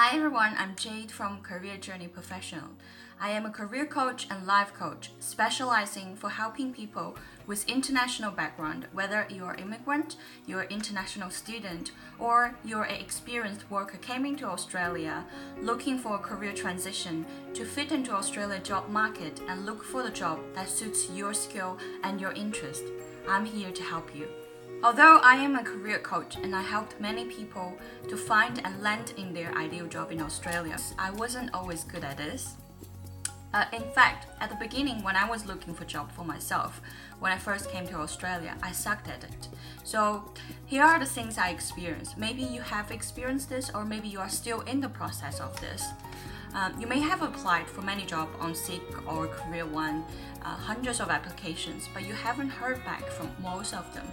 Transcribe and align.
Hi 0.00 0.14
everyone, 0.14 0.54
I'm 0.56 0.76
Jade 0.76 1.10
from 1.10 1.42
Career 1.42 1.76
Journey 1.76 2.06
Professional. 2.06 2.68
I 3.20 3.30
am 3.30 3.44
a 3.44 3.50
career 3.50 3.84
coach 3.84 4.28
and 4.30 4.46
life 4.46 4.72
coach 4.72 5.10
specializing 5.18 6.14
for 6.14 6.30
helping 6.30 6.72
people 6.72 7.16
with 7.48 7.68
international 7.68 8.30
background, 8.30 8.86
whether 8.92 9.26
you're 9.28 9.56
immigrant, 9.56 10.14
you're 10.46 10.62
international 10.70 11.30
student, 11.30 11.90
or 12.20 12.54
you're 12.64 12.84
an 12.84 13.00
experienced 13.00 13.68
worker 13.72 13.98
coming 14.00 14.36
to 14.36 14.46
Australia 14.46 15.24
looking 15.60 15.98
for 15.98 16.14
a 16.14 16.20
career 16.20 16.52
transition 16.52 17.26
to 17.52 17.64
fit 17.64 17.90
into 17.90 18.12
Australia 18.12 18.60
job 18.60 18.88
market 18.88 19.40
and 19.48 19.66
look 19.66 19.82
for 19.82 20.04
the 20.04 20.10
job 20.12 20.38
that 20.54 20.68
suits 20.68 21.10
your 21.10 21.34
skill 21.34 21.76
and 22.04 22.20
your 22.20 22.30
interest. 22.34 22.84
I'm 23.28 23.44
here 23.44 23.72
to 23.72 23.82
help 23.82 24.14
you. 24.14 24.28
Although 24.82 25.18
I 25.24 25.34
am 25.36 25.56
a 25.56 25.64
career 25.64 25.98
coach 25.98 26.36
and 26.36 26.54
I 26.54 26.62
helped 26.62 27.00
many 27.00 27.24
people 27.24 27.76
to 28.08 28.16
find 28.16 28.64
and 28.64 28.80
land 28.82 29.12
in 29.16 29.34
their 29.34 29.52
ideal 29.56 29.86
job 29.86 30.12
in 30.12 30.20
Australia, 30.22 30.76
I 30.98 31.10
wasn't 31.10 31.52
always 31.52 31.84
good 31.84 32.04
at 32.04 32.16
this. 32.16 32.54
Uh, 33.52 33.64
in 33.72 33.82
fact, 33.92 34.26
at 34.40 34.50
the 34.50 34.56
beginning, 34.56 35.02
when 35.02 35.16
I 35.16 35.28
was 35.28 35.46
looking 35.46 35.74
for 35.74 35.84
a 35.84 35.86
job 35.86 36.12
for 36.12 36.24
myself, 36.24 36.80
when 37.18 37.32
I 37.32 37.38
first 37.38 37.70
came 37.70 37.86
to 37.88 37.96
Australia, 37.96 38.54
I 38.62 38.72
sucked 38.72 39.08
at 39.08 39.24
it. 39.24 39.48
So 39.84 40.30
here 40.66 40.84
are 40.84 40.98
the 40.98 41.06
things 41.06 41.38
I 41.38 41.48
experienced. 41.48 42.18
Maybe 42.18 42.42
you 42.42 42.60
have 42.60 42.90
experienced 42.90 43.48
this, 43.48 43.70
or 43.74 43.84
maybe 43.84 44.06
you 44.06 44.20
are 44.20 44.28
still 44.28 44.60
in 44.60 44.80
the 44.80 44.88
process 44.88 45.40
of 45.40 45.58
this. 45.60 45.88
Um, 46.54 46.80
you 46.80 46.86
may 46.86 47.00
have 47.00 47.22
applied 47.22 47.66
for 47.66 47.82
many 47.82 48.04
jobs 48.04 48.30
on 48.40 48.54
Seek 48.54 48.82
or 49.06 49.26
Career 49.26 49.66
One, 49.66 50.04
uh, 50.42 50.56
hundreds 50.56 51.00
of 51.00 51.10
applications, 51.10 51.88
but 51.92 52.06
you 52.06 52.14
haven't 52.14 52.48
heard 52.48 52.84
back 52.84 53.04
from 53.10 53.30
most 53.42 53.74
of 53.74 53.92
them. 53.94 54.06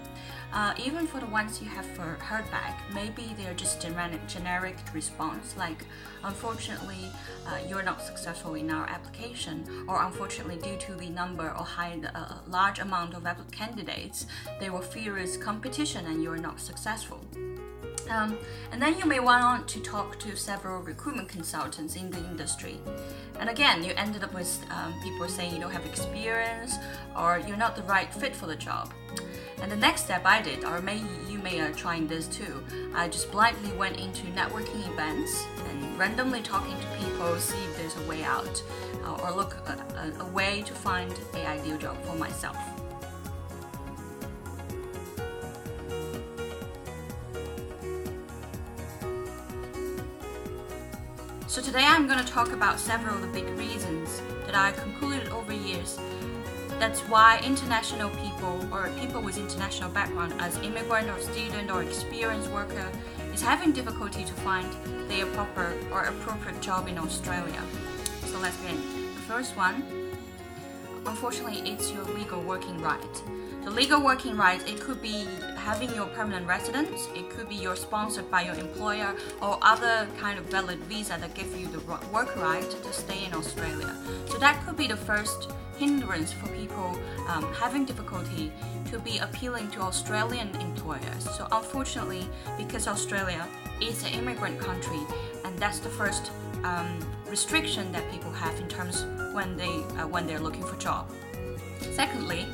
Uh, 0.53 0.73
even 0.77 1.05
for 1.05 1.20
the 1.20 1.26
ones 1.26 1.62
you 1.62 1.67
have 1.67 1.85
heard 1.98 2.49
back, 2.52 2.81
maybe 2.93 3.35
they're 3.38 3.53
just 3.53 3.81
generic, 3.81 4.26
generic 4.27 4.77
response 4.93 5.55
like, 5.57 5.84
unfortunately, 6.23 7.12
uh, 7.45 7.57
you're 7.67 7.84
not 7.84 8.02
successful 8.02 8.55
in 8.55 8.71
our 8.71 8.88
application, 8.88 9.85
or 9.87 10.02
unfortunately, 10.04 10.57
due 10.57 10.77
to 10.77 10.93
the 10.96 11.09
number 11.09 11.49
or 11.49 11.63
high, 11.63 11.99
uh, 12.13 12.35
large 12.48 12.79
amount 12.79 13.13
of 13.13 13.26
candidates, 13.52 14.27
there 14.59 14.71
were 14.71 14.81
fierce 14.81 15.35
competition 15.35 16.05
and 16.05 16.24
you're 16.24 16.37
not 16.37 16.59
successful. 16.59 17.20
Um, 18.09 18.37
and 18.71 18.81
then 18.81 18.98
you 18.98 19.05
may 19.05 19.20
want 19.20 19.68
to 19.70 19.79
talk 19.79 20.20
to 20.20 20.35
several 20.35 20.81
recruitment 20.81 21.27
consultants 21.27 21.96
in 21.96 22.12
the 22.12 22.21
industry. 22.29 22.79
And 23.40 23.49
again, 23.49 23.84
you 23.84 23.93
ended 23.98 24.23
up 24.23 24.34
with 24.34 24.63
um, 24.71 24.93
people 25.04 25.27
saying 25.27 25.54
you 25.54 25.59
don't 25.59 25.71
have 25.71 25.85
experience 25.85 26.77
or 27.18 27.41
you're 27.48 27.57
not 27.57 27.76
the 27.76 27.84
right 27.84 28.13
fit 28.13 28.35
for 28.35 28.45
the 28.48 28.55
job. 28.55 28.93
And 29.62 29.71
the 29.71 29.76
next 29.76 30.04
step 30.04 30.26
I 30.26 30.41
did, 30.41 30.63
or 30.63 30.81
may 30.81 31.01
you 31.29 31.40
may 31.40 31.59
are 31.62 31.71
trying 31.71 32.07
this 32.07 32.27
too, 32.27 32.63
I 32.93 33.07
just 33.07 33.31
blindly 33.31 33.71
went 33.77 33.99
into 33.99 34.27
networking 34.27 34.85
events 34.91 35.46
and 35.70 35.98
randomly 35.98 36.41
talking 36.41 36.76
to 36.77 37.05
people, 37.05 37.35
see 37.37 37.57
if 37.57 37.77
there's 37.77 37.98
a 37.98 38.09
way 38.09 38.23
out, 38.23 38.62
uh, 39.03 39.21
or 39.23 39.31
look 39.31 39.55
a, 39.68 40.13
a, 40.20 40.23
a 40.23 40.29
way 40.31 40.62
to 40.63 40.73
find 40.73 41.13
a 41.34 41.48
ideal 41.48 41.77
job 41.77 42.01
for 42.03 42.15
myself. 42.15 42.57
So 51.55 51.61
today 51.61 51.85
I'm 51.85 52.05
going 52.05 52.20
to 52.20 52.29
talk 52.29 52.51
about 52.51 52.81
several 52.81 53.15
of 53.15 53.21
the 53.21 53.29
big 53.29 53.48
reasons 53.57 54.21
that 54.45 54.55
I 54.55 54.73
concluded 54.73 55.29
over 55.29 55.53
years. 55.53 55.97
That's 56.79 56.99
why 57.03 57.39
international 57.45 58.09
people 58.09 58.67
or 58.73 58.89
people 58.99 59.21
with 59.21 59.37
international 59.37 59.89
background 59.91 60.34
as 60.39 60.57
immigrant 60.57 61.09
or 61.09 61.17
student 61.17 61.71
or 61.71 61.81
experienced 61.81 62.49
worker 62.49 62.91
is 63.34 63.41
having 63.41 63.71
difficulty 63.71 64.25
to 64.25 64.34
find 64.34 64.69
their 65.09 65.25
proper 65.28 65.73
or 65.94 66.03
appropriate 66.03 66.62
job 66.62 66.89
in 66.89 66.97
Australia. 66.97 67.62
So 68.25 68.38
let's 68.40 68.57
begin. 68.57 68.75
The 69.16 69.22
first 69.22 69.56
one, 69.56 69.81
unfortunately, 71.06 71.72
it's 71.72 71.90
your 71.90 72.03
legal 72.03 72.41
working 72.41 72.81
right. 72.81 73.23
The 73.66 73.72
legal 73.72 74.00
working 74.00 74.38
rights, 74.38 74.64
it 74.66 74.80
could 74.80 75.02
be 75.02 75.26
having 75.58 75.92
your 75.96 76.06
permanent 76.06 76.46
residence, 76.46 77.09
it 77.16 77.31
could 77.31 77.50
be 77.50 77.56
you're 77.56 77.76
sponsored 77.76 78.30
by 78.30 78.44
your 78.44 78.53
employer, 78.53 79.16
or 79.42 79.58
other 79.64 80.08
kind 80.20 80.38
of 80.38 80.46
valid 80.46 80.78
visa 80.81 81.18
that 81.20 81.34
give 81.34 81.52
you 81.58 81.66
the 81.70 81.80
work 82.14 82.36
right 82.36 82.70
to 82.70 82.94
stay 82.94 83.25
in 83.25 83.34
Australia. 83.34 83.92
So 84.28 84.38
that 84.38 84.64
could 84.64 84.78
be 84.78 84.86
the 84.86 84.96
first 84.96 85.52
hindrance 85.78 86.31
for 86.31 86.48
people 86.50 86.96
um, 87.28 87.52
having 87.56 87.86
difficulty 87.86 88.52
to 88.92 89.00
be 89.00 89.18
appealing 89.18 89.72
to 89.72 89.81
Australian 89.81 90.50
employers. 90.58 91.24
So 91.36 91.48
unfortunately, 91.52 92.30
because 92.59 92.88
Australia 92.88 93.48
is 93.81 94.04
an 94.04 94.14
immigrant 94.14 94.59
country, 94.59 95.02
and 95.44 95.58
that's 95.58 95.80
the 95.80 95.90
first 95.90 96.31
um, 96.64 97.00
restriction 97.28 97.92
that 97.94 98.09
people 98.12 98.31
have 98.31 98.59
in 98.59 98.68
terms 98.68 99.08
when 99.34 99.58
they 99.58 99.74
uh, 99.98 100.08
when 100.08 100.28
they're 100.28 100.40
looking 100.40 100.64
for 100.64 100.75
job. 100.75 101.09
Secondly, 101.92 102.46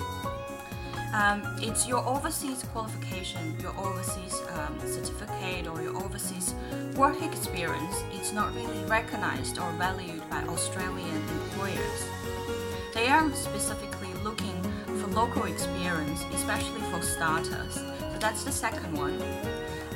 um, 1.14 1.42
it's 1.60 1.88
your 1.88 2.06
overseas 2.08 2.64
qualification, 2.72 3.56
your 3.60 3.78
overseas 3.78 4.42
um, 4.54 4.80
certificate, 4.80 5.68
or 5.68 5.82
your 5.82 5.96
overseas 5.98 6.54
work 6.96 7.22
experience. 7.22 7.96
It's 8.14 8.32
not 8.32 8.54
really 8.56 8.84
recognized 8.86 9.60
or 9.60 9.72
valued 9.74 10.28
by 10.30 10.44
Australian 10.44 11.16
employers. 11.30 12.06
They 12.94 13.08
are 13.08 13.32
specifically 13.34 14.14
looking 14.24 14.62
for 14.86 15.08
local 15.08 15.46
experience, 15.46 16.24
especially 16.34 16.82
for 16.92 17.02
starters. 17.02 17.76
So 17.76 18.18
that's 18.20 18.44
the 18.44 18.52
second 18.52 18.98
one. 18.98 19.20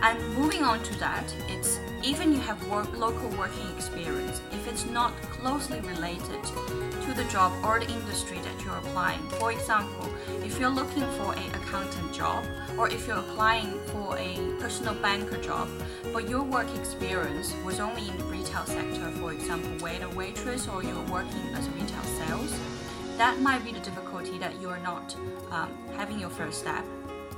And 0.02 0.36
moving 0.36 0.64
on 0.64 0.84
to 0.84 1.00
that, 1.00 1.34
it's 1.48 1.80
even 2.04 2.32
you 2.32 2.40
have 2.42 2.68
work, 2.68 2.96
local 2.98 3.30
working 3.38 3.68
experience, 3.76 4.42
if 4.52 4.68
it's 4.68 4.86
not 4.86 5.12
closely 5.24 5.80
related 5.82 6.44
to 6.44 7.14
the 7.16 7.24
job 7.26 7.52
or 7.64 7.80
the 7.80 7.92
industry 7.92 8.38
that 8.40 8.64
you're 8.64 8.78
applying. 8.78 9.20
For 9.40 9.52
example, 9.52 10.14
if 10.44 10.60
you're 10.60 10.70
looking 10.70 11.04
for 11.18 11.34
an 11.36 11.50
accountant 11.56 12.14
job 12.14 12.46
or 12.78 12.90
if 12.90 13.08
you're 13.08 13.18
applying 13.18 13.80
for 13.88 14.18
a 14.18 14.36
personal 14.60 14.94
banker 14.96 15.38
job, 15.38 15.68
but 16.14 16.30
your 16.30 16.44
work 16.44 16.68
experience 16.76 17.56
was 17.64 17.80
only 17.80 18.08
in 18.08 18.18
the 18.18 18.26
retail 18.26 18.66
sector, 18.66 19.10
for 19.20 19.32
example, 19.32 19.72
waiter, 19.84 20.10
waitress, 20.10 20.68
or 20.68 20.84
you're 20.84 21.10
working 21.12 21.42
as 21.54 21.68
retail 21.70 22.04
sales, 22.04 22.60
that 23.18 23.40
might 23.40 23.64
be 23.64 23.72
the 23.72 23.80
difficulty 23.80 24.38
that 24.38 24.60
you're 24.62 24.80
not 24.80 25.16
um, 25.52 25.76
having 25.96 26.20
your 26.20 26.30
first 26.30 26.60
step 26.60 26.86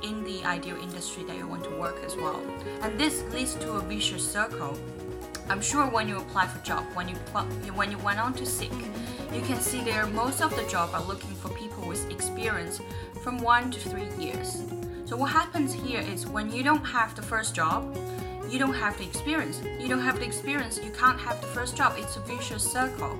in 0.02 0.24
the 0.24 0.44
ideal 0.44 0.76
industry 0.76 1.24
that 1.24 1.36
you 1.36 1.46
want 1.46 1.64
to 1.64 1.70
work 1.70 2.02
as 2.04 2.16
well. 2.16 2.42
And 2.82 2.98
this 2.98 3.22
leads 3.32 3.54
to 3.56 3.72
a 3.72 3.80
vicious 3.80 4.30
circle. 4.30 4.78
I'm 5.48 5.62
sure 5.62 5.86
when 5.86 6.08
you 6.08 6.18
apply 6.18 6.46
for 6.46 6.62
job, 6.64 6.84
when 6.94 7.08
you 7.08 7.14
when 7.74 7.90
you 7.90 7.98
went 7.98 8.18
on 8.18 8.34
to 8.34 8.44
Seek, 8.44 8.72
you 9.32 9.40
can 9.42 9.60
see 9.60 9.82
there 9.82 10.06
most 10.06 10.42
of 10.42 10.54
the 10.56 10.64
job 10.64 10.90
are 10.92 11.02
looking 11.02 11.34
for 11.34 11.48
people 11.50 11.86
with 11.86 12.10
experience 12.10 12.80
from 13.22 13.38
one 13.38 13.70
to 13.70 13.80
three 13.80 14.08
years. 14.18 14.64
So 15.06 15.16
what 15.16 15.30
happens 15.30 15.72
here 15.72 16.00
is 16.00 16.26
when 16.26 16.52
you 16.52 16.62
don't 16.62 16.84
have 16.84 17.14
the 17.14 17.22
first 17.22 17.54
job, 17.54 17.96
you 18.50 18.58
don't 18.58 18.74
have 18.74 18.96
the 18.98 19.04
experience. 19.04 19.62
You 19.78 19.88
don't 19.88 20.00
have 20.00 20.18
the 20.18 20.26
experience, 20.26 20.78
you 20.82 20.90
can't 20.90 21.18
have 21.20 21.40
the 21.40 21.46
first 21.48 21.76
job. 21.76 21.94
It's 21.96 22.16
a 22.16 22.20
vicious 22.20 22.62
circle. 22.62 23.18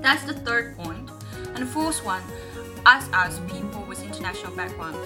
That's 0.00 0.24
the 0.24 0.34
third 0.34 0.76
point. 0.76 1.10
And 1.54 1.58
the 1.58 1.66
fourth 1.66 2.04
one, 2.04 2.22
us 2.86 3.08
as 3.12 3.38
people 3.40 3.82
with 3.88 4.02
international 4.04 4.54
background, 4.56 4.96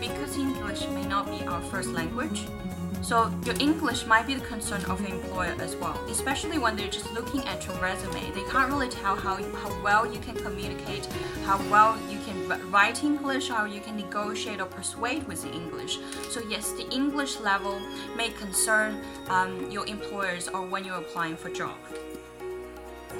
because 0.00 0.36
English 0.36 0.86
may 0.88 1.04
not 1.04 1.26
be 1.26 1.46
our 1.46 1.60
first 1.62 1.90
language, 1.90 2.46
so 3.04 3.30
your 3.44 3.54
English 3.60 4.06
might 4.06 4.26
be 4.26 4.32
the 4.32 4.46
concern 4.46 4.82
of 4.86 4.98
your 5.02 5.10
employer 5.10 5.54
as 5.60 5.76
well, 5.76 6.02
especially 6.08 6.56
when 6.56 6.74
they're 6.74 6.88
just 6.88 7.12
looking 7.12 7.46
at 7.46 7.66
your 7.66 7.76
resume. 7.76 8.30
They 8.30 8.42
can't 8.44 8.72
really 8.72 8.88
tell 8.88 9.14
how, 9.14 9.36
how 9.36 9.82
well 9.82 10.10
you 10.10 10.18
can 10.20 10.34
communicate, 10.34 11.04
how 11.44 11.58
well 11.70 11.98
you 12.08 12.18
can 12.20 12.70
write 12.70 13.04
English, 13.04 13.50
how 13.50 13.66
you 13.66 13.82
can 13.82 13.96
negotiate 13.96 14.58
or 14.58 14.64
persuade 14.64 15.28
with 15.28 15.42
the 15.42 15.52
English. 15.52 15.98
So 16.30 16.40
yes, 16.48 16.72
the 16.72 16.88
English 16.88 17.40
level 17.40 17.78
may 18.16 18.30
concern 18.30 19.02
um, 19.28 19.70
your 19.70 19.86
employers 19.86 20.48
or 20.48 20.62
when 20.62 20.82
you're 20.86 20.96
applying 20.96 21.36
for 21.36 21.50
job. 21.50 21.76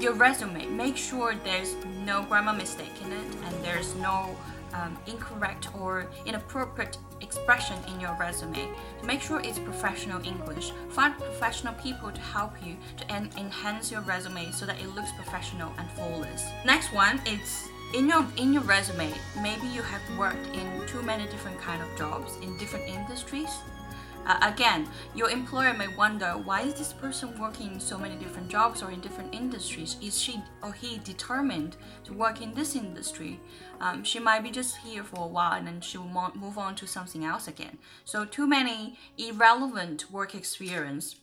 Your 0.00 0.14
resume, 0.14 0.64
make 0.64 0.96
sure 0.96 1.34
there's 1.44 1.74
no 2.06 2.22
grammar 2.22 2.54
mistake 2.54 3.02
in 3.04 3.12
it 3.12 3.36
and 3.44 3.62
there's 3.62 3.94
no 3.96 4.34
um, 4.74 4.96
incorrect 5.06 5.68
or 5.78 6.06
inappropriate 6.26 6.98
expression 7.20 7.76
in 7.92 8.00
your 8.00 8.16
resume. 8.18 8.68
To 9.00 9.06
make 9.06 9.20
sure 9.22 9.40
it's 9.40 9.58
professional 9.58 10.24
English, 10.24 10.72
find 10.90 11.14
professional 11.18 11.74
people 11.74 12.10
to 12.10 12.20
help 12.20 12.52
you 12.64 12.76
to 12.98 13.10
en 13.10 13.30
enhance 13.38 13.90
your 13.90 14.02
resume 14.02 14.50
so 14.50 14.66
that 14.66 14.80
it 14.80 14.88
looks 14.94 15.12
professional 15.12 15.72
and 15.78 15.90
flawless. 15.92 16.44
Next 16.64 16.92
one 16.92 17.20
is 17.26 17.68
in 17.94 18.08
your 18.08 18.26
in 18.36 18.52
your 18.52 18.62
resume. 18.62 19.12
Maybe 19.40 19.66
you 19.68 19.82
have 19.82 20.02
worked 20.18 20.46
in 20.54 20.86
too 20.86 21.02
many 21.02 21.24
different 21.24 21.60
kind 21.60 21.80
of 21.80 21.88
jobs 21.96 22.36
in 22.42 22.56
different 22.58 22.86
industries 22.88 23.50
uh, 24.26 24.38
again, 24.42 24.88
your 25.14 25.30
employer 25.30 25.74
may 25.74 25.88
wonder 25.88 26.32
why 26.32 26.62
is 26.62 26.74
this 26.74 26.92
person 26.92 27.38
working 27.38 27.74
in 27.74 27.80
so 27.80 27.98
many 27.98 28.16
different 28.16 28.48
jobs 28.48 28.82
or 28.82 28.90
in 28.90 29.00
different 29.00 29.34
industries? 29.34 29.96
Is 30.02 30.20
she 30.20 30.42
or 30.62 30.72
he 30.72 30.98
determined 30.98 31.76
to 32.04 32.12
work 32.12 32.40
in 32.40 32.54
this 32.54 32.74
industry? 32.74 33.40
Um, 33.80 34.02
she 34.04 34.18
might 34.18 34.42
be 34.42 34.50
just 34.50 34.78
here 34.78 35.04
for 35.04 35.24
a 35.24 35.26
while 35.26 35.52
and 35.52 35.66
then 35.66 35.80
she 35.80 35.98
will 35.98 36.32
move 36.34 36.58
on 36.58 36.74
to 36.76 36.86
something 36.86 37.24
else 37.24 37.48
again. 37.48 37.78
So 38.04 38.24
too 38.24 38.46
many 38.46 38.98
irrelevant 39.18 40.10
work 40.10 40.34
experience 40.34 41.16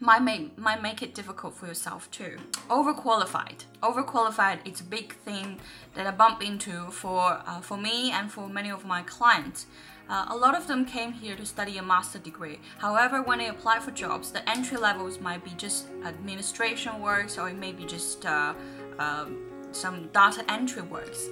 might 0.00 0.22
make, 0.22 0.58
might 0.58 0.82
make 0.82 1.02
it 1.02 1.14
difficult 1.14 1.54
for 1.54 1.66
yourself 1.66 2.10
too. 2.10 2.36
Overqualified. 2.68 3.64
Overqualified 3.82 4.58
it's 4.64 4.80
a 4.80 4.84
big 4.84 5.14
thing 5.14 5.60
that 5.94 6.06
I 6.06 6.10
bump 6.10 6.42
into 6.42 6.90
for, 6.90 7.40
uh, 7.46 7.60
for 7.60 7.76
me 7.76 8.10
and 8.10 8.30
for 8.30 8.48
many 8.48 8.70
of 8.70 8.84
my 8.84 9.02
clients. 9.02 9.66
Uh, 10.08 10.26
a 10.28 10.36
lot 10.36 10.54
of 10.54 10.66
them 10.66 10.84
came 10.84 11.12
here 11.12 11.36
to 11.36 11.46
study 11.46 11.78
a 11.78 11.82
master 11.82 12.18
degree. 12.18 12.60
However, 12.78 13.22
when 13.22 13.38
they 13.38 13.48
apply 13.48 13.78
for 13.78 13.90
jobs, 13.90 14.30
the 14.30 14.48
entry 14.48 14.76
levels 14.76 15.20
might 15.20 15.44
be 15.44 15.50
just 15.56 15.86
administration 16.04 17.00
works 17.00 17.38
or 17.38 17.48
it 17.48 17.56
may 17.56 17.72
be 17.72 17.84
just 17.84 18.26
uh, 18.26 18.54
uh, 18.98 19.26
some 19.72 20.08
data 20.08 20.44
entry 20.50 20.82
works. 20.82 21.28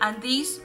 And 0.00 0.20
these 0.20 0.60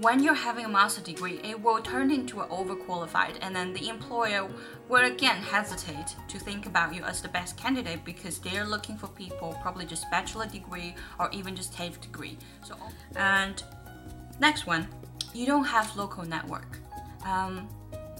when 0.00 0.22
you're 0.22 0.34
having 0.34 0.64
a 0.64 0.68
master 0.68 1.02
degree, 1.02 1.38
it 1.44 1.60
will 1.60 1.80
turn 1.80 2.10
into 2.10 2.40
an 2.40 2.48
overqualified, 2.48 3.36
and 3.42 3.54
then 3.54 3.72
the 3.74 3.88
employer 3.88 4.48
will 4.88 5.04
again 5.04 5.36
hesitate 5.36 6.16
to 6.28 6.38
think 6.38 6.66
about 6.66 6.94
you 6.94 7.02
as 7.04 7.20
the 7.20 7.28
best 7.28 7.56
candidate 7.56 8.04
because 8.04 8.38
they're 8.38 8.64
looking 8.64 8.96
for 8.96 9.08
people 9.08 9.56
probably 9.60 9.84
just 9.84 10.10
bachelor 10.10 10.46
degree 10.46 10.94
or 11.20 11.30
even 11.30 11.54
just 11.54 11.74
TAFE 11.74 12.00
degree. 12.00 12.38
So, 12.64 12.74
and 13.16 13.62
next 14.40 14.66
one, 14.66 14.88
you 15.34 15.46
don't 15.46 15.64
have 15.64 15.94
local 15.94 16.24
network. 16.24 16.78
Um, 17.24 17.68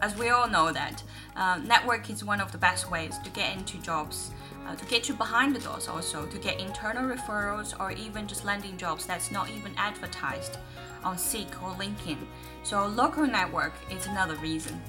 as 0.01 0.17
we 0.17 0.31
all 0.31 0.49
know 0.49 0.73
that 0.73 1.03
um, 1.37 1.67
network 1.67 2.11
is 2.11 2.25
one 2.25 2.41
of 2.41 2.51
the 2.51 2.59
best 2.59 2.91
ways 2.91 3.19
to 3.19 3.31
get 3.31 3.57
into 3.57 3.79
jobs 3.79 4.33
uh, 4.67 4.75
to 4.77 4.85
get 4.87 5.09
you 5.09 5.15
behind 5.15 5.55
the 5.55 5.61
doors 5.61 5.89
also 5.89 6.27
to 6.27 6.39
get 6.39 6.61
internal 6.61 7.05
referrals 7.05 7.79
or 7.81 7.91
even 7.93 8.27
just 8.27 8.45
landing 8.45 8.77
jobs 8.77 9.07
that's 9.07 9.31
not 9.31 9.51
even 9.51 9.73
advertised 9.77 10.59
on 11.05 11.19
Seek 11.19 11.49
or 11.63 11.71
LinkedIn. 11.75 12.19
So 12.63 12.87
local 12.87 13.27
network 13.27 13.73
is 13.91 14.07
another 14.07 14.37
reason. 14.37 14.81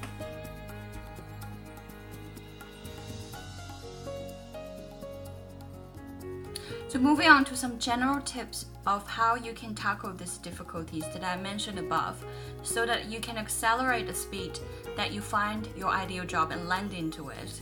So 6.88 6.98
moving 6.98 7.28
on 7.28 7.44
to 7.46 7.56
some 7.56 7.78
general 7.78 8.20
tips 8.20 8.66
of 8.86 9.06
how 9.08 9.34
you 9.34 9.52
can 9.52 9.74
tackle 9.74 10.12
these 10.12 10.38
difficulties 10.38 11.04
that 11.12 11.24
I 11.24 11.36
mentioned 11.36 11.78
above 11.78 12.22
so 12.62 12.86
that 12.86 13.10
you 13.10 13.20
can 13.20 13.36
accelerate 13.36 14.06
the 14.06 14.14
speed 14.14 14.58
that 14.96 15.12
you 15.12 15.20
find 15.20 15.68
your 15.76 15.88
ideal 15.88 16.24
job 16.24 16.52
and 16.52 16.68
land 16.68 16.92
into 16.92 17.30
it. 17.30 17.60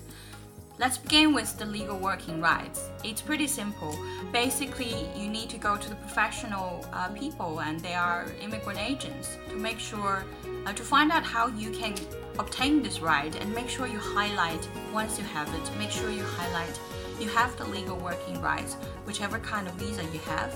Let's 0.79 0.99
begin 0.99 1.33
with 1.33 1.59
the 1.59 1.67
legal 1.67 1.99
working 1.99 2.41
rights. 2.41 2.89
It's 3.05 3.21
pretty 3.21 3.47
simple. 3.47 3.97
Basically, 4.33 5.07
you 5.17 5.29
need 5.29 5.49
to 5.51 5.59
go 5.59 5.77
to 5.77 5.89
the 5.89 5.95
professional 5.97 6.85
uh, 6.93 7.09
people, 7.11 7.61
and 7.61 7.79
they 7.79 7.95
are 7.95 8.27
immigrant 8.43 8.81
agents, 8.81 9.37
to 9.51 9.55
make 9.55 9.79
sure 9.79 10.25
uh, 10.67 10.73
to 10.73 10.83
find 10.83 11.13
out 11.13 11.25
how 11.25 11.47
you 11.49 11.71
can 11.71 11.95
obtain 12.39 12.83
this 12.83 13.01
right 13.01 13.35
and 13.37 13.55
make 13.55 13.69
sure 13.69 13.87
you 13.87 13.99
highlight 13.99 14.67
once 14.93 15.19
you 15.19 15.25
have 15.25 15.49
it. 15.55 15.79
Make 15.79 15.91
sure 15.91 16.11
you 16.11 16.25
highlight 16.25 16.81
you 17.20 17.29
have 17.29 17.56
the 17.56 17.64
legal 17.64 17.97
working 17.97 18.41
rights, 18.41 18.75
whichever 19.05 19.38
kind 19.38 19.69
of 19.69 19.75
visa 19.75 20.05
you 20.12 20.20
have, 20.20 20.55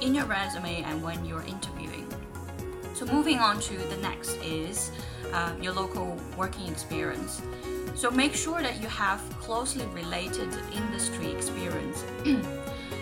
in 0.00 0.14
your 0.14 0.26
resume 0.26 0.82
and 0.82 1.02
when 1.02 1.24
you're 1.24 1.44
interviewing. 1.44 2.06
So 2.94 3.06
moving 3.06 3.38
on 3.38 3.60
to 3.60 3.76
the 3.76 3.96
next 3.98 4.34
is 4.42 4.90
uh, 5.32 5.52
your 5.60 5.72
local 5.72 6.18
working 6.36 6.68
experience. 6.68 7.40
So 7.94 8.10
make 8.10 8.34
sure 8.34 8.62
that 8.62 8.80
you 8.80 8.88
have 8.88 9.20
closely 9.40 9.84
related 9.86 10.48
industry 10.74 11.32
experience. 11.32 12.04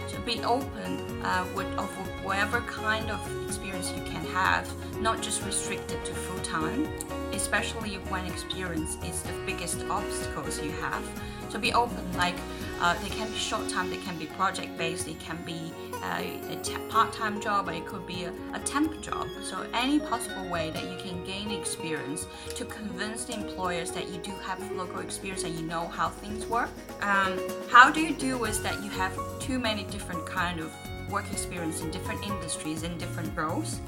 so 0.09 0.21
be 0.25 0.43
open 0.45 1.23
uh, 1.25 1.47
with 1.55 1.67
of 1.79 1.91
whatever 2.25 2.61
kind 2.63 3.11
of 3.11 3.47
experience 3.47 3.93
you 3.97 4.03
can 4.05 4.25
have, 4.27 4.71
not 5.01 5.23
just 5.23 5.45
restricted 5.45 6.05
to 6.05 6.13
full 6.13 6.41
time, 6.41 6.89
especially 7.33 7.95
when 8.11 8.27
experience 8.27 8.97
is 9.05 9.23
the 9.23 9.33
biggest 9.45 9.85
obstacles 9.89 10.63
you 10.63 10.73
have. 10.73 11.03
So 11.49 11.59
be 11.59 11.73
open, 11.73 12.05
like 12.17 12.37
uh, 12.81 12.95
they 13.03 13.09
can 13.09 13.31
be 13.31 13.37
short 13.37 13.69
time, 13.69 13.91
they 13.91 13.97
can 13.99 14.19
be 14.19 14.27
project 14.27 14.77
based, 14.77 15.09
it 15.09 15.19
can 15.21 15.39
be 15.45 15.73
uh, 16.03 16.23
a 16.51 16.89
part 16.89 17.13
time 17.13 17.41
job, 17.41 17.69
or 17.69 17.73
it 17.73 17.87
could 17.87 18.07
be 18.07 18.25
a, 18.25 18.33
a, 18.55 18.59
temp 18.61 19.01
job. 19.01 19.27
So, 19.43 19.67
any 19.73 19.99
possible 19.99 20.49
way 20.49 20.71
that 20.71 20.85
you 20.85 20.97
can 20.99 21.25
gain 21.25 21.51
experience 21.51 22.27
to 22.55 22.65
convince 22.65 23.25
the 23.25 23.35
employers 23.35 23.91
that 23.93 24.09
you 24.09 24.19
do 24.19 24.33
have 24.43 24.59
local 24.73 25.01
experience 25.01 25.45
and 25.45 25.55
you 25.55 25.67
know 25.67 25.87
how 25.89 26.09
things 26.09 26.47
work. 26.47 26.71
Um, 27.01 27.39
how 27.71 27.91
do 27.91 28.01
you 28.01 28.15
do 28.15 28.39
with 28.39 28.63
that 28.63 28.83
you 28.83 28.91
have 28.91 29.17
too 29.41 29.59
many 29.59 29.85
different 29.85 30.27
kind 30.27 30.61
of 30.61 30.73
work 31.11 31.31
experience 31.33 31.81
in 31.81 31.91
different 31.91 32.25
industries 32.25 32.83
in 32.83 32.99
different 32.99 33.37
roles? 33.37 33.81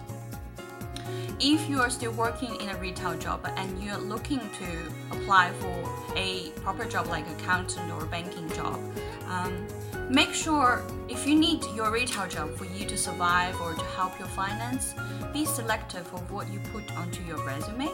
If 1.41 1.69
you 1.69 1.81
are 1.81 1.91
still 1.91 2.13
working 2.13 2.55
in 2.61 2.69
a 2.69 2.77
retail 2.79 3.17
job 3.17 3.47
and 3.57 3.83
you're 3.83 3.99
looking 3.99 4.41
to 4.41 4.93
apply 5.11 5.53
for 5.53 6.15
a 6.17 6.51
proper 6.63 6.85
job 6.85 7.07
like 7.07 7.29
accountant 7.31 7.91
or 7.93 8.05
banking 8.07 8.49
job, 8.51 8.81
um, 9.29 9.67
make 10.11 10.33
sure 10.33 10.83
if 11.09 11.27
you 11.27 11.35
need 11.35 11.63
your 11.75 11.91
retail 11.91 12.27
job 12.29 12.55
for 12.57 12.65
you 12.65 12.87
to 12.87 12.97
survive 12.97 13.61
or 13.61 13.75
to 13.75 13.85
help 13.97 14.19
your 14.19 14.29
finance, 14.29 14.95
be 15.33 15.45
selective 15.45 16.07
of 16.15 16.31
what 16.31 16.51
you 16.51 16.61
put 16.73 16.91
onto 16.97 17.23
your 17.25 17.45
resume. 17.45 17.91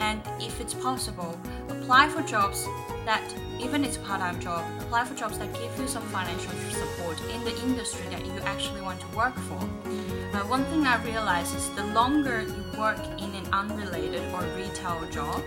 And 0.00 0.22
if 0.40 0.60
it's 0.60 0.74
possible, 0.74 1.38
apply 1.68 2.08
for 2.08 2.22
jobs 2.22 2.66
that, 3.04 3.22
even 3.60 3.84
it's 3.84 3.96
a 3.96 4.00
part 4.00 4.20
time 4.20 4.40
job, 4.40 4.64
apply 4.80 5.04
for 5.04 5.14
jobs 5.14 5.38
that 5.38 5.52
give 5.52 5.78
you 5.78 5.86
some 5.86 6.02
financial 6.04 6.52
support 6.70 7.20
in 7.34 7.44
the 7.44 7.56
industry 7.62 8.06
that 8.10 8.24
you 8.24 8.38
actually 8.44 8.80
want 8.80 9.00
to 9.00 9.16
work 9.16 9.36
for. 9.40 9.60
Uh, 10.32 10.38
one 10.48 10.64
thing 10.66 10.86
I 10.86 11.02
realized 11.04 11.54
is 11.54 11.68
the 11.70 11.84
longer 11.88 12.40
you 12.40 12.78
work 12.78 13.00
in 13.18 13.34
an 13.34 13.46
unrelated 13.52 14.22
or 14.32 14.42
retail 14.56 15.06
job 15.10 15.42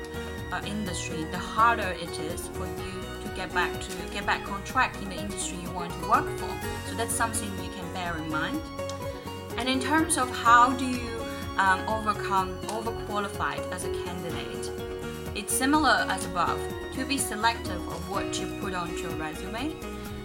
uh, 0.52 0.62
industry, 0.66 1.24
the 1.32 1.40
harder 1.40 1.96
it 2.00 2.20
is 2.20 2.48
for 2.50 2.68
you 2.68 3.05
get 3.36 3.54
back 3.54 3.72
to 3.82 3.92
get 4.12 4.26
back 4.26 4.50
on 4.52 4.64
track 4.64 4.96
in 5.02 5.10
the 5.10 5.16
industry 5.16 5.58
you 5.62 5.70
want 5.72 5.92
to 5.92 6.10
work 6.10 6.28
for. 6.38 6.50
So 6.88 6.96
that's 6.96 7.14
something 7.14 7.50
you 7.64 7.70
can 7.72 7.94
bear 7.94 8.18
in 8.18 8.30
mind. 8.30 8.62
And 9.58 9.70
in 9.70 9.80
terms 9.80 10.18
of 10.18 10.30
how 10.30 10.72
do 10.74 10.86
you 10.86 11.22
um, 11.58 11.80
overcome 11.88 12.58
overqualified 12.68 13.72
as 13.72 13.86
a 13.86 13.92
candidate, 14.04 14.72
it's 15.36 15.54
similar 15.54 16.06
as 16.10 16.26
above. 16.26 16.60
To 16.96 17.06
be 17.06 17.18
selective 17.18 17.86
of 17.90 18.10
what 18.10 18.40
you 18.40 18.48
put 18.62 18.74
onto 18.74 18.96
your 18.96 19.12
resume, 19.12 19.76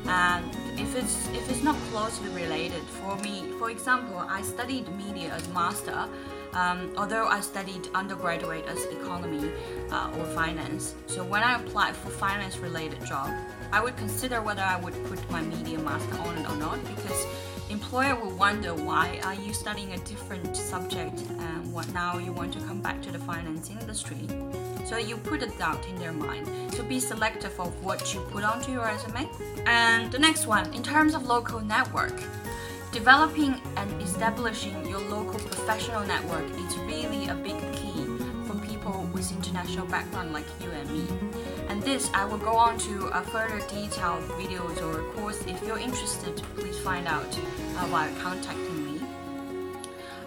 and 0.06 0.56
if 0.78 0.94
it's 0.94 1.28
if 1.30 1.50
it's 1.50 1.64
not 1.64 1.74
closely 1.90 2.28
related, 2.28 2.82
for 2.82 3.16
me, 3.16 3.50
for 3.58 3.70
example, 3.70 4.18
I 4.18 4.42
studied 4.42 4.88
media 4.96 5.30
as 5.34 5.48
master. 5.48 6.08
Um, 6.52 6.92
although 6.96 7.26
I 7.26 7.40
studied 7.40 7.88
undergraduate 7.94 8.66
as 8.66 8.84
economy 8.86 9.50
uh, 9.90 10.10
or 10.18 10.24
finance, 10.26 10.94
so 11.06 11.22
when 11.22 11.42
I 11.42 11.56
applied 11.56 11.96
for 11.96 12.10
finance 12.10 12.58
related 12.58 13.04
job, 13.04 13.30
I 13.72 13.82
would 13.82 13.96
consider 13.96 14.42
whether 14.42 14.62
I 14.62 14.80
would 14.80 14.94
put 15.06 15.18
my 15.30 15.42
media 15.42 15.78
master 15.78 16.18
on 16.18 16.36
it 16.38 16.48
or 16.48 16.56
not 16.56 16.78
because 16.88 17.26
employer 17.70 18.16
will 18.16 18.34
wonder 18.36 18.74
why 18.74 19.20
are 19.22 19.34
you 19.34 19.52
studying 19.54 19.92
a 19.92 19.98
different 19.98 20.56
subject 20.56 21.20
and 21.38 21.72
what 21.72 21.92
now 21.94 22.18
you 22.18 22.32
want 22.32 22.52
to 22.54 22.60
come 22.60 22.80
back 22.80 23.00
to 23.02 23.12
the 23.12 23.18
finance 23.18 23.70
industry. 23.70 24.26
So 24.84 24.96
you 24.96 25.16
put 25.18 25.42
a 25.42 25.46
doubt 25.58 25.86
in 25.88 25.96
their 25.96 26.12
mind. 26.12 26.48
So 26.74 26.82
be 26.82 26.98
selective 26.98 27.58
of 27.60 27.84
what 27.84 28.12
you 28.12 28.20
put 28.32 28.42
onto 28.42 28.72
your 28.72 28.82
resume. 28.82 29.28
And 29.66 30.10
the 30.10 30.18
next 30.18 30.48
one, 30.48 30.72
in 30.74 30.82
terms 30.82 31.14
of 31.14 31.26
local 31.26 31.60
network, 31.60 32.20
developing 32.92 33.60
and 33.76 34.02
establishing 34.02 34.86
your 34.86 34.98
local 34.98 35.38
professional 35.38 36.04
network 36.04 36.44
is 36.44 36.76
really 36.78 37.28
a 37.28 37.34
big 37.34 37.56
key 37.72 38.04
for 38.46 38.58
people 38.66 39.08
with 39.12 39.30
international 39.30 39.86
background 39.86 40.32
like 40.32 40.46
you 40.60 40.70
and 40.70 40.90
me. 40.90 41.06
And 41.68 41.80
this 41.82 42.10
I 42.14 42.24
will 42.24 42.38
go 42.38 42.52
on 42.56 42.78
to 42.78 43.06
a 43.06 43.22
further 43.22 43.60
detailed 43.68 44.24
videos 44.30 44.82
or 44.82 45.04
course. 45.12 45.40
If 45.46 45.62
you're 45.64 45.78
interested, 45.78 46.42
please 46.56 46.78
find 46.80 47.06
out 47.06 47.32
uh, 47.36 47.86
while 47.86 48.12
contacting 48.20 48.84
me. 48.84 49.00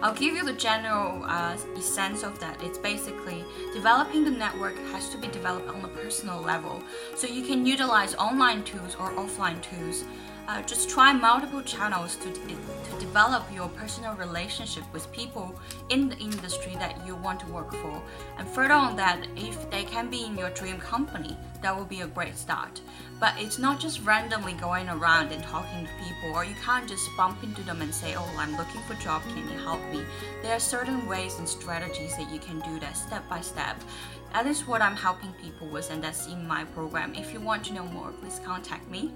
I'll 0.00 0.14
give 0.14 0.34
you 0.34 0.44
the 0.44 0.52
general 0.54 1.22
uh, 1.24 1.56
sense 1.80 2.22
of 2.22 2.38
that. 2.40 2.62
It's 2.62 2.78
basically 2.78 3.44
developing 3.74 4.24
the 4.24 4.30
network 4.30 4.76
has 4.92 5.10
to 5.10 5.18
be 5.18 5.28
developed 5.28 5.68
on 5.68 5.84
a 5.84 5.88
personal 5.88 6.40
level. 6.40 6.82
So 7.14 7.26
you 7.26 7.42
can 7.42 7.66
utilize 7.66 8.14
online 8.14 8.64
tools 8.64 8.96
or 8.98 9.12
offline 9.12 9.62
tools 9.62 10.04
uh, 10.48 10.62
just 10.62 10.88
try 10.90 11.12
multiple 11.12 11.62
channels 11.62 12.16
to, 12.16 12.32
to 12.32 13.00
develop 13.00 13.44
your 13.52 13.68
personal 13.68 14.14
relationship 14.16 14.84
with 14.92 15.10
people 15.12 15.58
in 15.88 16.08
the 16.08 16.16
industry 16.18 16.74
that 16.76 17.06
you 17.06 17.16
want 17.16 17.40
to 17.40 17.46
work 17.46 17.72
for. 17.72 18.02
And 18.38 18.46
further 18.48 18.74
on 18.74 18.96
that, 18.96 19.26
if 19.36 19.70
they 19.70 19.84
can 19.84 20.10
be 20.10 20.24
in 20.24 20.36
your 20.36 20.50
dream 20.50 20.78
company, 20.78 21.36
that 21.62 21.74
will 21.74 21.84
be 21.86 22.02
a 22.02 22.06
great 22.06 22.36
start. 22.36 22.80
But 23.18 23.34
it's 23.38 23.58
not 23.58 23.80
just 23.80 24.04
randomly 24.04 24.52
going 24.54 24.88
around 24.88 25.32
and 25.32 25.42
talking 25.44 25.86
to 25.86 26.04
people, 26.04 26.36
or 26.36 26.44
you 26.44 26.54
can't 26.62 26.88
just 26.88 27.08
bump 27.16 27.42
into 27.42 27.62
them 27.62 27.80
and 27.80 27.94
say, 27.94 28.14
Oh, 28.16 28.30
I'm 28.36 28.56
looking 28.56 28.82
for 28.82 28.92
a 28.92 28.96
job, 28.96 29.22
can 29.22 29.48
you 29.48 29.58
help 29.58 29.80
me? 29.90 30.02
There 30.42 30.54
are 30.54 30.60
certain 30.60 31.06
ways 31.06 31.38
and 31.38 31.48
strategies 31.48 32.16
that 32.16 32.30
you 32.30 32.38
can 32.38 32.60
do 32.60 32.78
that 32.80 32.96
step 32.96 33.26
by 33.30 33.40
step. 33.40 33.80
That 34.34 34.46
is 34.46 34.66
what 34.66 34.82
I'm 34.82 34.96
helping 34.96 35.32
people 35.34 35.68
with, 35.68 35.90
and 35.90 36.02
that's 36.02 36.26
in 36.26 36.46
my 36.46 36.64
program. 36.64 37.14
If 37.14 37.32
you 37.32 37.40
want 37.40 37.64
to 37.66 37.72
know 37.72 37.84
more, 37.84 38.10
please 38.20 38.40
contact 38.44 38.90
me. 38.90 39.12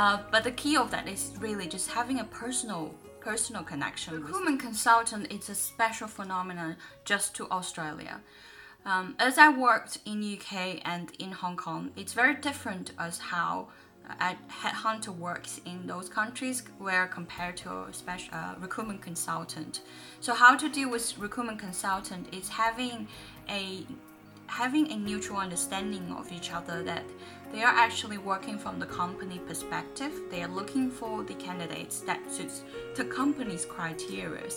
Uh, 0.00 0.18
but 0.30 0.44
the 0.44 0.50
key 0.52 0.78
of 0.78 0.90
that 0.90 1.06
is 1.06 1.32
really 1.40 1.66
just 1.66 1.90
having 1.90 2.20
a 2.20 2.24
personal 2.24 2.94
personal 3.20 3.62
connection. 3.62 4.14
Recruitment 4.14 4.58
consultant 4.58 5.30
is 5.30 5.50
a 5.50 5.54
special 5.54 6.08
phenomenon 6.08 6.76
just 7.04 7.34
to 7.36 7.46
Australia. 7.50 8.22
Um, 8.86 9.14
as 9.18 9.36
I 9.36 9.50
worked 9.50 9.98
in 10.06 10.16
UK 10.36 10.80
and 10.86 11.12
in 11.18 11.32
Hong 11.32 11.54
Kong, 11.54 11.90
it's 11.96 12.14
very 12.14 12.34
different 12.34 12.92
as 12.98 13.18
how 13.18 13.68
a 14.08 14.36
headhunter 14.62 15.14
works 15.14 15.60
in 15.66 15.86
those 15.86 16.08
countries 16.08 16.62
where 16.78 17.06
compared 17.06 17.58
to 17.58 17.70
a 17.70 17.92
special 17.92 18.32
uh, 18.32 18.54
recruitment 18.58 19.02
consultant. 19.02 19.82
So 20.20 20.32
how 20.32 20.56
to 20.56 20.70
deal 20.70 20.88
with 20.88 21.18
recruitment 21.18 21.58
consultant 21.58 22.32
is 22.32 22.48
having 22.48 23.06
a 23.50 23.84
having 24.46 24.90
a 24.90 24.96
mutual 24.96 25.36
understanding 25.36 26.10
of 26.18 26.32
each 26.32 26.50
other 26.52 26.82
that 26.82 27.04
they 27.52 27.62
are 27.62 27.74
actually 27.74 28.18
working 28.18 28.58
from 28.58 28.78
the 28.78 28.86
company 28.86 29.40
perspective. 29.46 30.12
They 30.30 30.42
are 30.42 30.48
looking 30.48 30.90
for 30.90 31.24
the 31.24 31.34
candidates 31.34 32.00
that 32.00 32.20
suits 32.30 32.62
the 32.94 33.04
company's 33.04 33.64
criteria. 33.64 34.48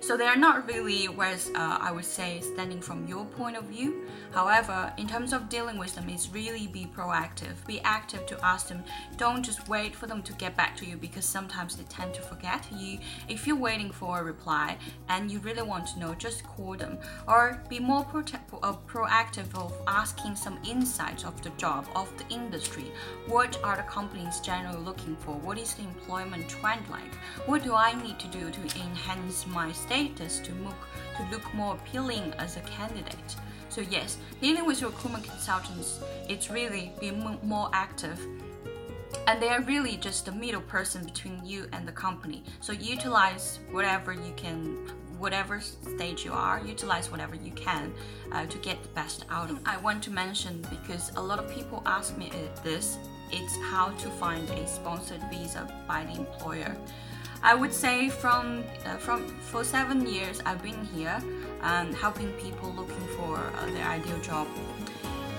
So 0.00 0.16
they 0.16 0.26
are 0.26 0.36
not 0.36 0.66
really, 0.68 1.06
whereas 1.06 1.50
uh, 1.54 1.78
I 1.80 1.90
would 1.90 2.04
say, 2.04 2.40
standing 2.40 2.80
from 2.80 3.06
your 3.06 3.24
point 3.24 3.56
of 3.56 3.64
view. 3.64 4.06
However, 4.32 4.92
in 4.98 5.08
terms 5.08 5.32
of 5.32 5.48
dealing 5.48 5.78
with 5.78 5.94
them, 5.94 6.08
is 6.08 6.28
really 6.30 6.66
be 6.66 6.86
proactive, 6.94 7.66
be 7.66 7.80
active 7.80 8.26
to 8.26 8.44
ask 8.44 8.68
them. 8.68 8.84
Don't 9.16 9.42
just 9.42 9.68
wait 9.68 9.96
for 9.96 10.06
them 10.06 10.22
to 10.22 10.32
get 10.34 10.56
back 10.56 10.76
to 10.76 10.86
you 10.86 10.96
because 10.96 11.24
sometimes 11.24 11.76
they 11.76 11.84
tend 11.84 12.14
to 12.14 12.20
forget 12.20 12.66
you. 12.76 12.98
If 13.28 13.46
you're 13.46 13.56
waiting 13.56 13.90
for 13.90 14.20
a 14.20 14.24
reply 14.24 14.76
and 15.08 15.30
you 15.30 15.38
really 15.40 15.62
want 15.62 15.86
to 15.88 15.98
know, 15.98 16.14
just 16.14 16.44
call 16.44 16.74
them 16.74 16.98
or 17.26 17.62
be 17.68 17.80
more 17.80 18.06
uh, 18.62 18.74
proactive 18.86 19.54
of 19.54 19.72
asking 19.86 20.36
some 20.36 20.58
insights 20.68 21.24
of 21.24 21.40
the 21.42 21.50
job, 21.50 21.86
of 21.96 22.12
the 22.18 22.34
industry. 22.34 22.92
What 23.26 23.58
are 23.64 23.76
the 23.76 23.82
companies 23.84 24.40
generally 24.40 24.82
looking 24.84 25.16
for? 25.16 25.34
What 25.34 25.58
is 25.58 25.74
the 25.74 25.82
employment 25.82 26.48
trend 26.48 26.88
like? 26.90 27.14
What 27.46 27.64
do 27.64 27.74
I 27.74 28.00
need 28.02 28.18
to 28.20 28.28
do 28.28 28.50
to 28.50 28.60
enhance 28.80 29.46
my? 29.46 29.72
Status 29.86 30.40
to 30.40 30.52
look, 30.56 30.76
to 31.16 31.26
look 31.30 31.54
more 31.54 31.74
appealing 31.74 32.32
as 32.38 32.56
a 32.56 32.60
candidate. 32.60 33.36
So 33.68 33.82
yes, 33.82 34.18
dealing 34.40 34.66
with 34.66 34.82
recruitment 34.82 35.24
consultants, 35.24 36.00
it's 36.28 36.50
really 36.50 36.92
being 37.00 37.38
more 37.42 37.68
active 37.72 38.20
and 39.26 39.42
they 39.42 39.48
are 39.48 39.60
really 39.62 39.96
just 39.96 40.26
the 40.26 40.32
middle 40.32 40.60
person 40.60 41.04
between 41.04 41.44
you 41.44 41.66
and 41.72 41.86
the 41.86 41.92
company. 41.92 42.44
So 42.60 42.72
utilize 42.72 43.58
whatever 43.70 44.12
you 44.12 44.32
can, 44.36 44.76
whatever 45.18 45.60
stage 45.60 46.24
you 46.24 46.32
are, 46.32 46.60
utilize 46.64 47.10
whatever 47.10 47.34
you 47.34 47.52
can 47.52 47.92
uh, 48.32 48.46
to 48.46 48.58
get 48.58 48.82
the 48.82 48.88
best 48.90 49.24
out 49.30 49.50
of. 49.50 49.56
It. 49.56 49.62
I 49.66 49.78
want 49.78 50.02
to 50.04 50.10
mention 50.10 50.64
because 50.70 51.12
a 51.16 51.22
lot 51.22 51.38
of 51.38 51.50
people 51.50 51.82
ask 51.86 52.16
me 52.16 52.30
this. 52.62 52.98
It's 53.32 53.56
how 53.70 53.88
to 53.90 54.08
find 54.10 54.48
a 54.50 54.66
sponsored 54.68 55.22
visa 55.30 55.68
by 55.88 56.04
the 56.04 56.20
employer. 56.20 56.76
I 57.42 57.54
would 57.54 57.72
say 57.72 58.08
from 58.08 58.64
uh, 58.84 58.96
from 58.96 59.26
for 59.50 59.64
seven 59.64 60.06
years 60.06 60.40
I've 60.44 60.62
been 60.62 60.84
here, 60.86 61.18
and 61.62 61.94
helping 61.94 62.32
people 62.32 62.72
looking 62.72 63.06
for 63.16 63.36
uh, 63.36 63.66
their 63.72 63.86
ideal 63.86 64.18
job. 64.20 64.46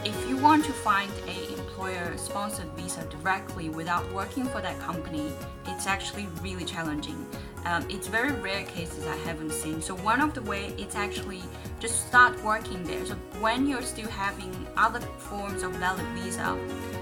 If 0.06 0.30
you 0.30 0.38
want 0.38 0.64
to 0.66 0.72
find 0.72 1.12
a 1.28 1.54
employer-sponsored 1.58 2.68
visa 2.78 3.04
directly 3.10 3.70
without 3.70 4.10
working 4.14 4.46
for 4.46 4.62
that 4.62 4.80
company, 4.80 5.32
it's 5.66 5.86
actually 5.86 6.28
really 6.42 6.64
challenging. 6.64 7.26
Um, 7.66 7.86
it's 7.90 8.08
very 8.08 8.32
rare 8.32 8.64
cases 8.64 9.06
I 9.06 9.18
haven't 9.18 9.52
seen. 9.52 9.82
So 9.82 9.96
one 9.96 10.22
of 10.22 10.34
the 10.34 10.44
way 10.44 10.74
it's 10.78 10.96
actually 10.96 11.42
just 11.80 12.08
start 12.08 12.42
working 12.44 12.84
there. 12.86 13.06
So 13.06 13.16
when 13.42 13.68
you're 13.68 13.82
still 13.82 14.08
having 14.08 14.54
other 14.78 15.02
forms 15.18 15.64
of 15.64 15.72
valid 15.74 16.06
visa, 16.16 16.58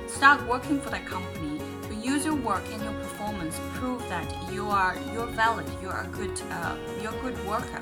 start 0.07 0.41
working 0.47 0.79
for 0.81 0.89
that 0.89 1.05
company 1.05 1.59
use 2.05 2.23
your 2.23 2.35
work 2.35 2.63
and 2.71 2.83
your 2.83 2.93
performance 2.93 3.59
prove 3.73 4.07
that 4.09 4.27
you 4.53 4.69
are 4.69 4.95
you're 5.11 5.31
valid, 5.43 5.65
you 5.81 5.89
are 5.89 6.03
a 6.03 6.07
good 6.07 6.39
uh, 6.51 6.75
you're 7.01 7.15
a 7.15 7.21
good 7.21 7.37
worker. 7.47 7.81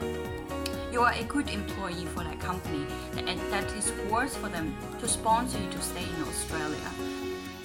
You 0.94 1.02
are 1.02 1.12
a 1.12 1.24
good 1.24 1.50
employee 1.50 2.06
for 2.06 2.24
that 2.24 2.40
company, 2.40 2.86
and 3.18 3.40
that 3.52 3.66
is 3.74 3.92
worth 4.10 4.38
for 4.38 4.48
them 4.48 4.76
to 5.00 5.08
sponsor 5.08 5.58
you 5.60 5.70
to 5.72 5.82
stay 5.82 6.04
in 6.04 6.24
Australia. 6.24 6.90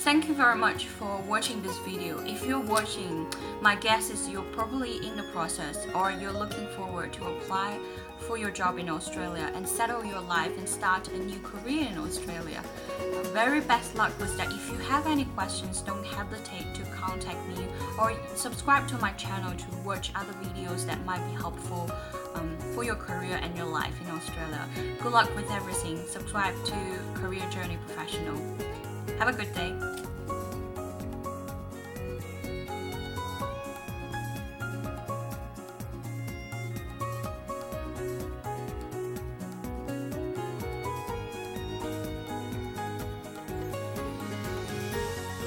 Thank 0.02 0.28
you 0.28 0.34
very 0.34 0.54
much 0.54 0.86
for 0.86 1.20
watching 1.22 1.60
this 1.60 1.76
video. 1.78 2.24
If 2.24 2.46
you're 2.46 2.60
watching, 2.60 3.26
my 3.60 3.74
guess 3.74 4.10
is 4.10 4.28
you're 4.28 4.42
probably 4.52 5.04
in 5.04 5.16
the 5.16 5.24
process 5.24 5.86
or 5.92 6.12
you're 6.12 6.32
looking 6.32 6.68
forward 6.68 7.12
to 7.14 7.24
apply 7.26 7.80
for 8.20 8.38
your 8.38 8.52
job 8.52 8.78
in 8.78 8.88
Australia 8.88 9.50
and 9.56 9.68
settle 9.68 10.04
your 10.04 10.20
life 10.20 10.56
and 10.56 10.68
start 10.68 11.08
a 11.08 11.18
new 11.18 11.40
career 11.40 11.88
in 11.90 11.98
Australia. 11.98 12.62
Very 13.32 13.60
best 13.60 13.96
luck 13.96 14.16
with 14.20 14.36
that. 14.36 14.52
If 14.52 14.70
you 14.70 14.78
have 14.78 15.08
any 15.08 15.24
questions, 15.24 15.80
don't 15.80 16.06
hesitate 16.06 16.74
to 16.76 16.82
contact 16.92 17.44
me 17.48 17.66
or 17.98 18.14
subscribe 18.36 18.86
to 18.88 18.98
my 18.98 19.10
channel 19.12 19.52
to 19.52 19.76
watch 19.84 20.12
other 20.14 20.32
videos 20.34 20.86
that 20.86 21.04
might 21.04 21.26
be 21.28 21.34
helpful 21.34 21.90
um, 22.34 22.56
for 22.72 22.84
your 22.84 22.96
career 22.96 23.40
and 23.42 23.54
your 23.56 23.66
life 23.66 24.00
in 24.00 24.08
Australia. 24.10 24.64
Good 25.02 25.12
luck 25.12 25.34
with 25.34 25.50
everything. 25.50 26.06
Subscribe 26.06 26.54
to 26.66 26.76
Career 27.14 27.42
Journey 27.50 27.78
Professional. 27.84 28.40
Have 29.18 29.28
a 29.28 29.32
good 29.32 29.52
day. 29.54 29.74